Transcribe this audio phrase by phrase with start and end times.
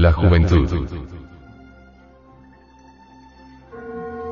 [0.00, 0.66] La juventud.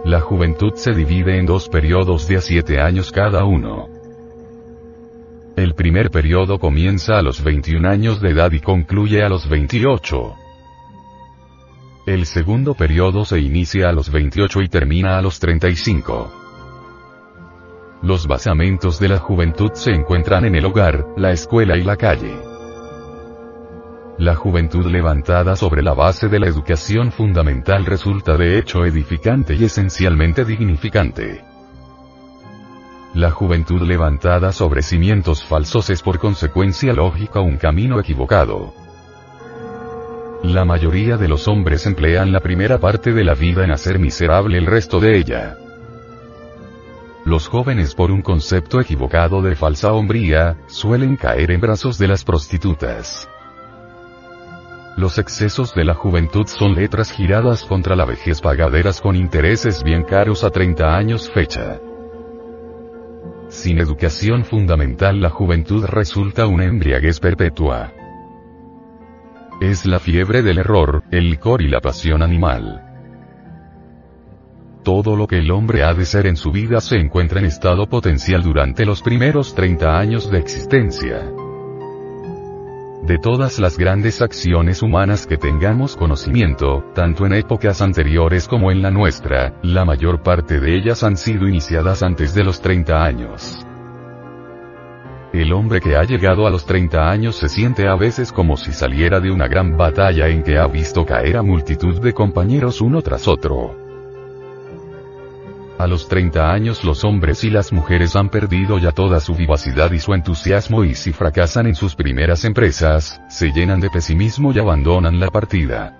[0.06, 3.86] La juventud se divide en dos periodos de a siete años cada uno.
[5.56, 10.32] El primer periodo comienza a los 21 años de edad y concluye a los 28.
[12.06, 16.32] El segundo periodo se inicia a los 28 y termina a los 35.
[18.04, 22.47] Los basamentos de la juventud se encuentran en el hogar, la escuela y la calle.
[24.18, 29.62] La juventud levantada sobre la base de la educación fundamental resulta de hecho edificante y
[29.62, 31.44] esencialmente dignificante.
[33.14, 38.74] La juventud levantada sobre cimientos falsos es por consecuencia lógica un camino equivocado.
[40.42, 44.58] La mayoría de los hombres emplean la primera parte de la vida en hacer miserable
[44.58, 45.56] el resto de ella.
[47.24, 52.24] Los jóvenes por un concepto equivocado de falsa hombría, suelen caer en brazos de las
[52.24, 53.28] prostitutas.
[54.98, 60.02] Los excesos de la juventud son letras giradas contra la vejez pagaderas con intereses bien
[60.02, 61.78] caros a 30 años fecha.
[63.46, 67.92] Sin educación fundamental la juventud resulta una embriaguez perpetua.
[69.60, 72.82] Es la fiebre del error, el licor y la pasión animal.
[74.82, 77.88] Todo lo que el hombre ha de ser en su vida se encuentra en estado
[77.88, 81.22] potencial durante los primeros 30 años de existencia.
[83.08, 88.82] De todas las grandes acciones humanas que tengamos conocimiento, tanto en épocas anteriores como en
[88.82, 93.66] la nuestra, la mayor parte de ellas han sido iniciadas antes de los 30 años.
[95.32, 98.72] El hombre que ha llegado a los 30 años se siente a veces como si
[98.72, 103.00] saliera de una gran batalla en que ha visto caer a multitud de compañeros uno
[103.00, 103.87] tras otro.
[105.78, 109.92] A los 30 años los hombres y las mujeres han perdido ya toda su vivacidad
[109.92, 114.58] y su entusiasmo y si fracasan en sus primeras empresas, se llenan de pesimismo y
[114.58, 115.96] abandonan la partida.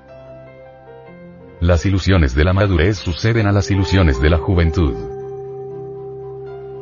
[1.61, 4.95] Las ilusiones de la madurez suceden a las ilusiones de la juventud.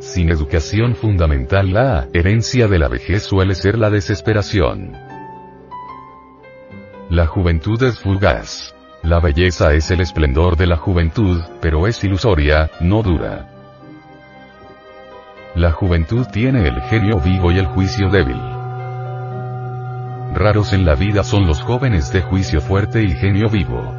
[0.01, 4.93] Sin educación fundamental la herencia de la vejez suele ser la desesperación.
[7.11, 8.76] La juventud es fugaz.
[9.07, 13.47] La belleza es el esplendor de la juventud, pero es ilusoria, no dura.
[15.55, 18.41] La juventud tiene el genio vivo y el juicio débil.
[20.35, 23.95] Raros en la vida son los jóvenes de juicio fuerte y genio vivo.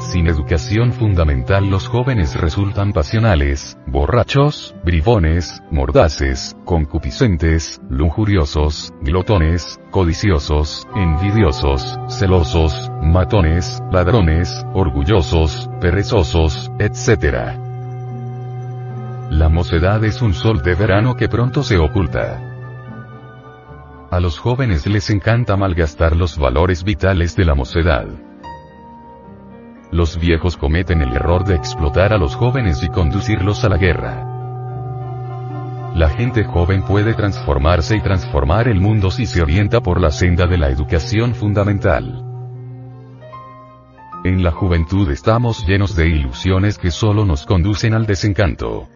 [0.00, 11.98] Sin educación fundamental los jóvenes resultan pasionales, borrachos, bribones, mordaces, concupiscentes, lujuriosos, glotones, codiciosos, envidiosos,
[12.08, 17.56] celosos, matones, ladrones, orgullosos, perezosos, etc.
[19.30, 22.40] La mocedad es un sol de verano que pronto se oculta.
[24.10, 28.06] A los jóvenes les encanta malgastar los valores vitales de la mocedad.
[29.92, 34.26] Los viejos cometen el error de explotar a los jóvenes y conducirlos a la guerra.
[35.94, 40.46] La gente joven puede transformarse y transformar el mundo si se orienta por la senda
[40.46, 42.29] de la educación fundamental.
[44.22, 48.86] En la juventud estamos llenos de ilusiones que solo nos conducen al desencanto.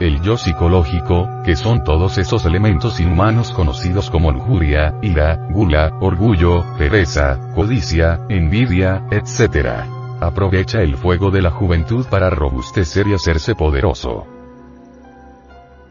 [0.00, 6.64] El yo psicológico, que son todos esos elementos inhumanos conocidos como lujuria, ira, gula, orgullo,
[6.76, 9.84] pereza, codicia, envidia, etc.
[10.20, 14.26] Aprovecha el fuego de la juventud para robustecer y hacerse poderoso.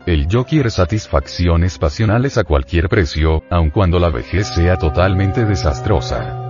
[0.05, 6.40] El yo quiere satisfacciones pasionales a cualquier precio, aun cuando la vejez sea totalmente desastrosa.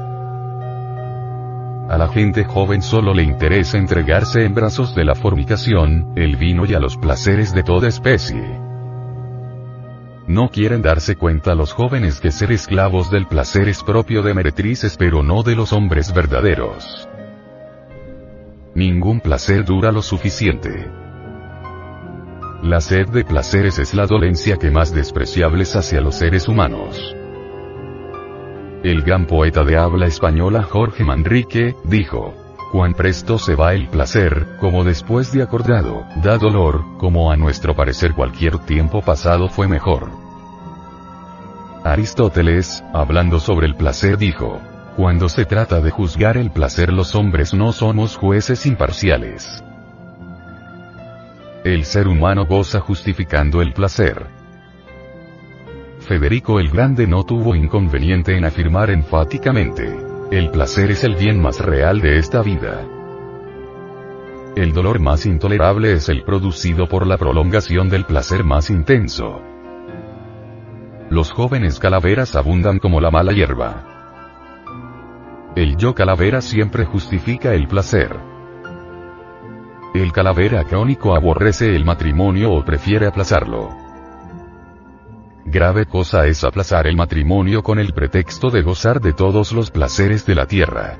[1.92, 6.66] A la gente joven solo le interesa entregarse en brazos de la fornicación, el vino
[6.66, 8.42] y a los placeres de toda especie.
[10.26, 14.96] No quieren darse cuenta los jóvenes que ser esclavos del placer es propio de meretrices
[14.96, 17.10] pero no de los hombres verdaderos.
[18.74, 20.90] Ningún placer dura lo suficiente.
[22.64, 27.18] La sed de placeres es la dolencia que más despreciables hacia los seres humanos.
[28.84, 32.34] El gran poeta de habla española Jorge Manrique, dijo,
[32.72, 37.76] Cuán presto se va el placer, como después de acordado, da dolor, como a nuestro
[37.76, 40.10] parecer cualquier tiempo pasado fue mejor.
[41.84, 44.60] Aristóteles, hablando sobre el placer dijo,
[44.96, 49.64] Cuando se trata de juzgar el placer los hombres no somos jueces imparciales.
[51.64, 54.41] El ser humano goza justificando el placer.
[56.12, 59.98] Federico el Grande no tuvo inconveniente en afirmar enfáticamente,
[60.30, 62.86] el placer es el bien más real de esta vida.
[64.58, 69.42] El dolor más intolerable es el producido por la prolongación del placer más intenso.
[71.10, 73.86] Los jóvenes calaveras abundan como la mala hierba.
[75.56, 78.20] El yo calavera siempre justifica el placer.
[79.94, 83.81] El calavera crónico aborrece el matrimonio o prefiere aplazarlo.
[85.46, 90.26] Grave cosa es aplazar el matrimonio con el pretexto de gozar de todos los placeres
[90.26, 91.00] de la tierra.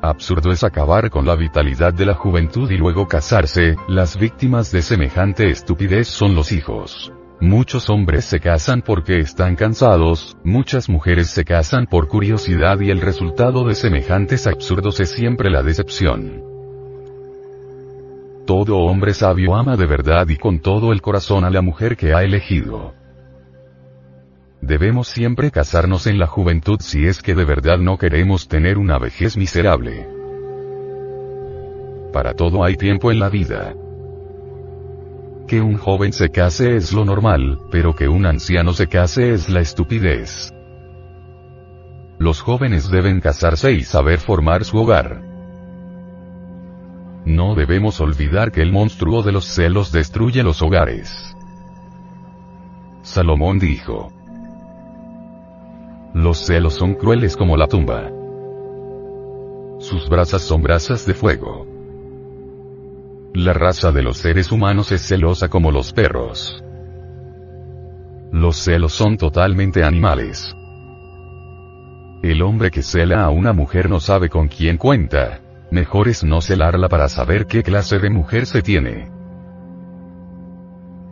[0.00, 4.82] Absurdo es acabar con la vitalidad de la juventud y luego casarse, las víctimas de
[4.82, 7.12] semejante estupidez son los hijos.
[7.40, 13.00] Muchos hombres se casan porque están cansados, muchas mujeres se casan por curiosidad y el
[13.00, 16.42] resultado de semejantes absurdos es siempre la decepción.
[18.46, 22.14] Todo hombre sabio ama de verdad y con todo el corazón a la mujer que
[22.14, 22.94] ha elegido.
[24.66, 28.98] Debemos siempre casarnos en la juventud si es que de verdad no queremos tener una
[28.98, 30.08] vejez miserable.
[32.14, 33.74] Para todo hay tiempo en la vida.
[35.46, 39.50] Que un joven se case es lo normal, pero que un anciano se case es
[39.50, 40.50] la estupidez.
[42.18, 45.20] Los jóvenes deben casarse y saber formar su hogar.
[47.26, 51.36] No debemos olvidar que el monstruo de los celos destruye los hogares.
[53.02, 54.10] Salomón dijo,
[56.14, 58.08] los celos son crueles como la tumba.
[59.80, 61.66] Sus brasas son brasas de fuego.
[63.34, 66.62] La raza de los seres humanos es celosa como los perros.
[68.30, 70.54] Los celos son totalmente animales.
[72.22, 75.40] El hombre que cela a una mujer no sabe con quién cuenta.
[75.72, 79.10] Mejor es no celarla para saber qué clase de mujer se tiene.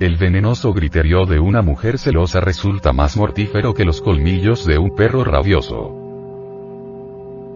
[0.01, 4.97] El venenoso griterío de una mujer celosa resulta más mortífero que los colmillos de un
[4.97, 5.99] perro rabioso.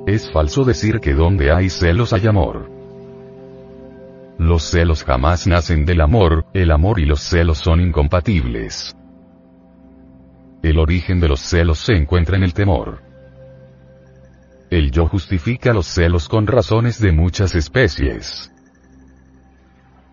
[0.06, 2.70] Es falso decir que donde hay celos hay amor.
[4.38, 8.96] Los celos jamás nacen del amor, el amor y los celos son incompatibles.
[10.62, 13.02] El origen de los celos se encuentra en el temor.
[14.70, 18.52] El yo justifica los celos con razones de muchas especies.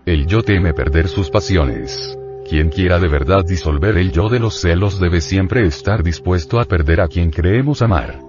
[0.05, 2.17] El yo teme perder sus pasiones.
[2.49, 6.65] Quien quiera de verdad disolver el yo de los celos debe siempre estar dispuesto a
[6.65, 8.19] perder a quien creemos amar.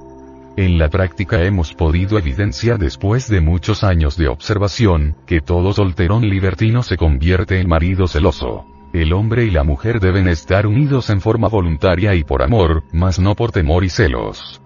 [0.57, 6.29] En la práctica hemos podido evidenciar después de muchos años de observación, que todo solterón
[6.29, 8.67] libertino se convierte en marido celoso.
[8.93, 13.19] El hombre y la mujer deben estar unidos en forma voluntaria y por amor, mas
[13.19, 14.63] no por temor y celos.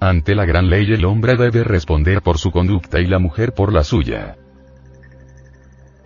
[0.00, 3.72] Ante la gran ley el hombre debe responder por su conducta y la mujer por
[3.72, 4.34] la suya.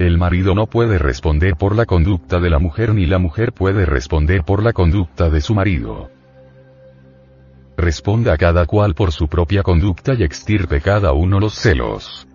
[0.00, 3.84] El marido no puede responder por la conducta de la mujer ni la mujer puede
[3.84, 6.08] responder por la conducta de su marido.
[7.76, 12.26] Responda cada cual por su propia conducta y extirpe cada uno los celos.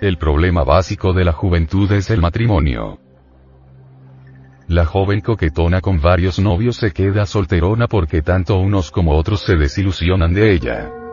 [0.00, 3.00] El problema básico de la juventud es el matrimonio.
[4.68, 9.56] La joven coquetona con varios novios se queda solterona porque tanto unos como otros se
[9.56, 11.03] desilusionan de ella.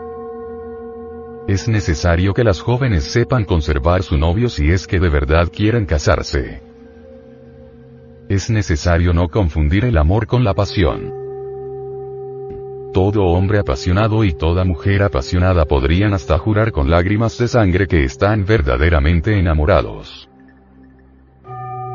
[1.48, 5.86] Es necesario que las jóvenes sepan conservar su novio si es que de verdad quieren
[5.86, 6.62] casarse.
[8.30, 11.14] Es necesario no confundir el amor con la pasión.
[12.94, 18.04] Todo hombre apasionado y toda mujer apasionada podrían hasta jurar con lágrimas de sangre que
[18.04, 20.30] están verdaderamente enamorados.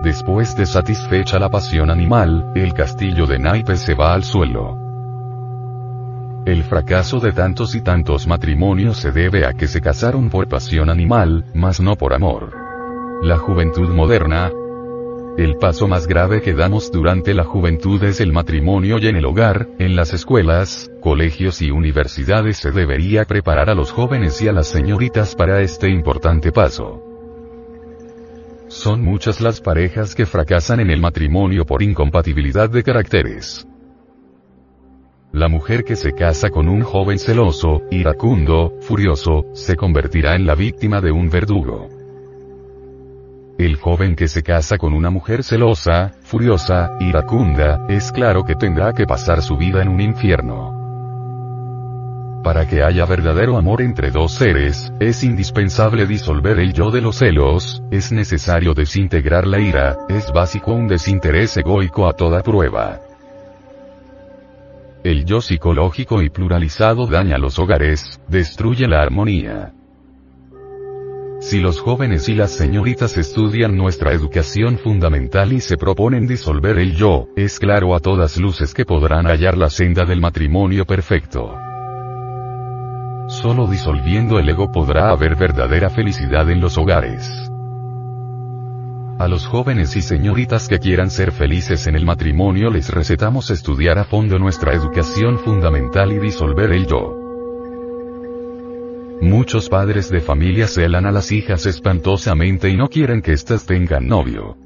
[0.03, 4.86] Después de satisfecha la pasión animal, el castillo de naipes se va al suelo.
[6.47, 10.91] El fracaso de tantos y tantos matrimonios se debe a que se casaron por pasión
[10.91, 12.53] animal, mas no por amor.
[13.21, 14.53] La juventud moderna,
[15.37, 19.25] el paso más grave que damos durante la juventud es el matrimonio y en el
[19.25, 24.53] hogar, en las escuelas, colegios y universidades se debería preparar a los jóvenes y a
[24.53, 27.03] las señoritas para este importante paso.
[28.69, 33.67] Son muchas las parejas que fracasan en el matrimonio por incompatibilidad de caracteres.
[35.37, 40.55] La mujer que se casa con un joven celoso, iracundo, furioso, se convertirá en la
[40.55, 41.91] víctima de un verdugo.
[43.59, 48.95] El joven que se casa con una mujer celosa, furiosa, iracunda, es claro que tendrá
[48.95, 50.73] que pasar su vida en un infierno.
[52.43, 57.17] Para que haya verdadero amor entre dos seres, es indispensable disolver el yo de los
[57.17, 63.06] celos, es necesario desintegrar la ira, es básico un desinterés egoico a toda prueba.
[65.07, 69.73] El yo psicológico y pluralizado daña los hogares, destruye la armonía.
[71.39, 76.97] Si los jóvenes y las señoritas estudian nuestra educación fundamental y se proponen disolver el
[76.97, 81.55] yo, es claro a todas luces que podrán hallar la senda del matrimonio perfecto.
[83.29, 87.49] Solo disolviendo el ego podrá haber verdadera felicidad en los hogares.
[89.19, 93.99] A los jóvenes y señoritas que quieran ser felices en el matrimonio les recetamos estudiar
[93.99, 97.17] a fondo nuestra educación fundamental y disolver el yo.
[99.23, 104.07] Muchos padres de familia celan a las hijas espantosamente y no quieren que éstas tengan
[104.07, 104.59] novio.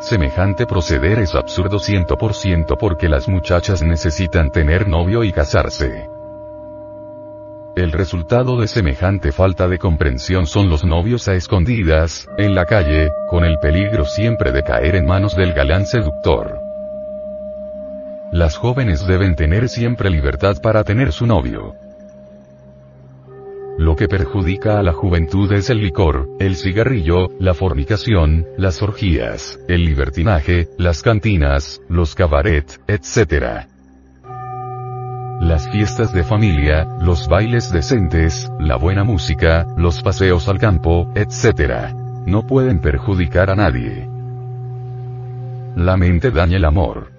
[0.00, 6.11] Semejante proceder es absurdo 100% porque las muchachas necesitan tener novio y casarse.
[7.74, 13.10] El resultado de semejante falta de comprensión son los novios a escondidas, en la calle,
[13.30, 16.58] con el peligro siempre de caer en manos del galán seductor.
[18.30, 21.74] Las jóvenes deben tener siempre libertad para tener su novio.
[23.78, 29.58] Lo que perjudica a la juventud es el licor, el cigarrillo, la fornicación, las orgías,
[29.66, 33.71] el libertinaje, las cantinas, los cabaret, etc
[35.42, 41.92] las fiestas de familia, los bailes decentes, la buena música, los paseos al campo, etc.
[42.26, 44.08] No pueden perjudicar a nadie.
[45.74, 47.10] La mente daña el amor.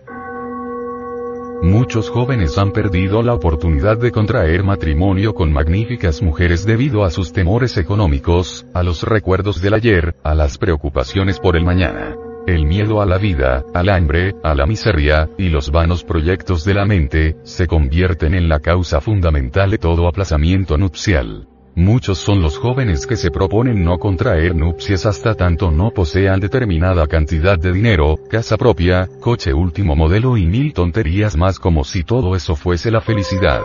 [1.63, 7.33] Muchos jóvenes han perdido la oportunidad de contraer matrimonio con magníficas mujeres debido a sus
[7.33, 12.15] temores económicos, a los recuerdos del ayer, a las preocupaciones por el mañana.
[12.45, 16.73] El miedo a la vida, al hambre, a la miseria, y los vanos proyectos de
[16.73, 21.47] la mente, se convierten en la causa fundamental de todo aplazamiento nupcial.
[21.75, 27.07] Muchos son los jóvenes que se proponen no contraer nupcias hasta tanto no posean determinada
[27.07, 32.35] cantidad de dinero, casa propia, coche último modelo y mil tonterías más como si todo
[32.35, 33.62] eso fuese la felicidad.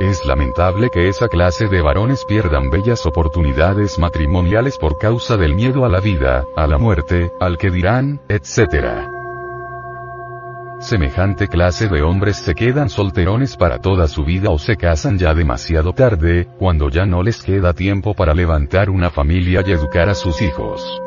[0.00, 5.84] Es lamentable que esa clase de varones pierdan bellas oportunidades matrimoniales por causa del miedo
[5.84, 9.06] a la vida, a la muerte, al que dirán, etc.
[10.80, 15.32] Semejante clase de hombres se quedan solterones para toda su vida o se casan ya
[15.32, 20.16] demasiado tarde, cuando ya no les queda tiempo para levantar una familia y educar a
[20.16, 21.00] sus hijos.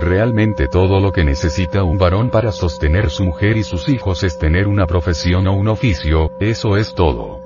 [0.00, 4.38] Realmente todo lo que necesita un varón para sostener su mujer y sus hijos es
[4.38, 7.38] tener una profesión o un oficio, eso es todo.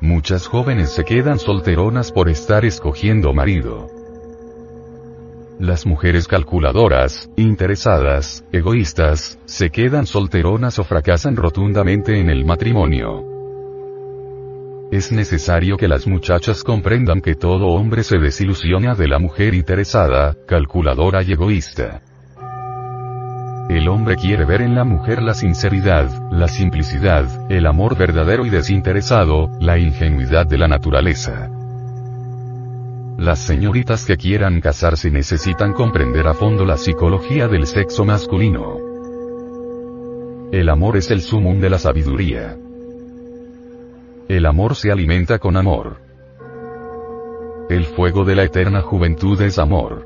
[0.00, 3.90] Muchas jóvenes se quedan solteronas por estar escogiendo marido.
[5.58, 13.35] Las mujeres calculadoras, interesadas, egoístas, se quedan solteronas o fracasan rotundamente en el matrimonio.
[14.90, 20.36] Es necesario que las muchachas comprendan que todo hombre se desilusiona de la mujer interesada,
[20.46, 22.02] calculadora y egoísta.
[23.68, 28.50] El hombre quiere ver en la mujer la sinceridad, la simplicidad, el amor verdadero y
[28.50, 31.50] desinteresado, la ingenuidad de la naturaleza.
[33.18, 38.78] Las señoritas que quieran casarse necesitan comprender a fondo la psicología del sexo masculino.
[40.52, 42.56] El amor es el sumum de la sabiduría.
[44.28, 46.00] El amor se alimenta con amor.
[47.70, 50.04] El fuego de la eterna juventud es amor.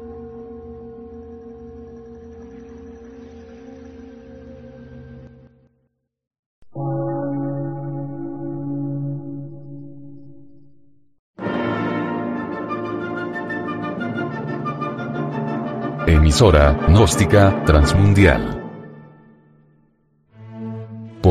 [16.06, 18.59] Emisora, gnóstica, transmundial